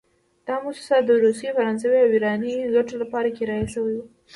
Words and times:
دا 0.47 0.55
موسسه 0.65 0.95
د 1.03 1.09
روسي، 1.23 1.47
فرانسوي 1.57 1.99
او 2.03 2.09
ایراني 2.15 2.53
ګټو 2.75 2.95
لپاره 3.03 3.35
کرایه 3.37 3.67
شوې 3.73 3.93
وه. 3.97 4.05